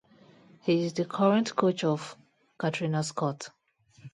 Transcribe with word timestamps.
He 0.61 0.83
is 0.85 0.93
the 0.93 1.05
current 1.05 1.55
coach 1.55 1.83
of 1.83 2.15
Katrina 2.57 3.03
Scott. 3.03 3.51